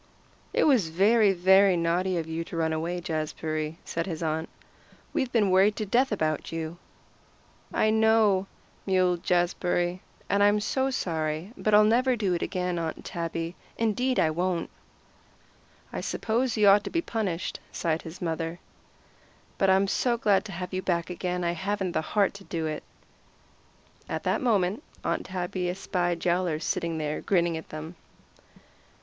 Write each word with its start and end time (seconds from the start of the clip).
"It 0.51 0.63
was 0.63 0.89
very, 0.89 1.31
very 1.31 1.77
naughty 1.77 2.17
of 2.17 2.25
you 2.25 2.43
to 2.45 2.57
run 2.57 2.73
away, 2.73 3.01
Jazbury," 3.01 3.77
said 3.85 4.07
his 4.07 4.23
aunt. 4.23 4.49
"We've 5.13 5.31
been 5.31 5.51
worried 5.51 5.75
to 5.75 5.85
death 5.85 6.11
about 6.11 6.51
you." 6.51 6.79
"I 7.71 7.91
know," 7.91 8.47
mewed 8.87 9.21
Jazbury, 9.23 9.99
"and 10.27 10.41
I'm 10.41 10.59
so 10.59 10.89
sorry. 10.89 11.53
But 11.55 11.75
I'll 11.75 11.83
never 11.83 12.15
do 12.15 12.33
it 12.33 12.41
again, 12.41 12.79
Aunt 12.79 13.05
Tabby. 13.05 13.55
Indeed 13.77 14.19
I 14.19 14.31
won't." 14.31 14.71
"I 15.93 16.01
suppose 16.01 16.57
you 16.57 16.67
ought 16.67 16.83
to 16.85 16.89
be 16.89 17.03
punished," 17.03 17.59
sighed 17.71 18.01
his 18.01 18.23
mother, 18.23 18.59
"but 19.59 19.69
I'm 19.69 19.87
so 19.87 20.17
glad 20.17 20.45
to 20.45 20.51
have 20.51 20.73
you 20.73 20.81
back 20.81 21.11
again 21.11 21.43
I 21.43 21.51
haven't 21.51 21.91
the 21.91 22.01
heart 22.01 22.33
to 22.33 22.43
do 22.43 22.65
it." 22.65 22.81
At 24.09 24.23
that 24.23 24.41
moment 24.41 24.81
Aunt 25.03 25.27
Tabby 25.27 25.69
espied 25.69 26.25
Yowler 26.25 26.57
sitting 26.57 26.97
there 26.97 27.21
grinning 27.21 27.55
at 27.55 27.69
them. 27.69 27.95